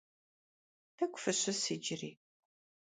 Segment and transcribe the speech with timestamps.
[0.95, 2.11] Тӏэкӏу фыщыс иджыри.